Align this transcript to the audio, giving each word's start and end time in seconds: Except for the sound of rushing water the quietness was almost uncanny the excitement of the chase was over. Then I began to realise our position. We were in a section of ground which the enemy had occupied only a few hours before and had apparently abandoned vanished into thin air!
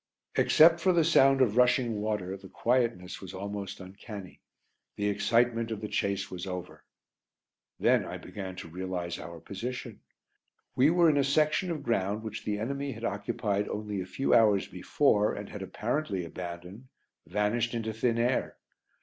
Except 0.35 0.79
for 0.79 0.93
the 0.93 1.03
sound 1.03 1.41
of 1.41 1.57
rushing 1.57 2.01
water 2.01 2.35
the 2.35 2.49
quietness 2.49 3.21
was 3.21 3.35
almost 3.35 3.79
uncanny 3.79 4.41
the 4.95 5.07
excitement 5.07 5.69
of 5.69 5.79
the 5.79 5.87
chase 5.87 6.31
was 6.31 6.47
over. 6.47 6.83
Then 7.79 8.03
I 8.05 8.17
began 8.17 8.55
to 8.55 8.67
realise 8.67 9.19
our 9.19 9.39
position. 9.39 9.99
We 10.75 10.89
were 10.89 11.07
in 11.11 11.17
a 11.17 11.23
section 11.23 11.69
of 11.69 11.83
ground 11.83 12.23
which 12.23 12.43
the 12.45 12.57
enemy 12.57 12.93
had 12.93 13.05
occupied 13.05 13.67
only 13.69 14.01
a 14.01 14.07
few 14.07 14.33
hours 14.33 14.67
before 14.67 15.35
and 15.35 15.47
had 15.49 15.61
apparently 15.61 16.25
abandoned 16.25 16.87
vanished 17.27 17.75
into 17.75 17.93
thin 17.93 18.17
air! 18.17 18.57